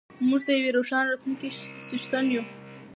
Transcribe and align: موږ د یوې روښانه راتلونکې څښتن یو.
موږ 0.27 0.41
د 0.45 0.49
یوې 0.59 0.69
روښانه 0.77 1.09
راتلونکې 1.09 1.49
څښتن 1.85 2.25
یو. 2.35 2.43